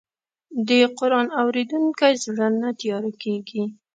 د 0.67 0.69
قرآن 0.99 1.27
اورېدونکی 1.41 2.13
زړه 2.25 2.47
نه 2.61 2.69
تیاره 2.79 3.11
کېږي. 3.21 3.63